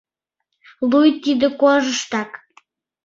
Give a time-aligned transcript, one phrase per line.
[0.89, 2.31] Луй тиде кожыштак...